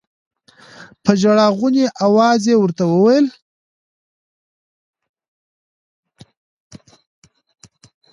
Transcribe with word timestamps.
په 1.03 1.11
ژړا 1.21 1.47
غوني 1.57 1.85
اواز 2.05 2.41
يې 2.49 2.55
ورته 2.59 2.83
وويل. 2.93 3.25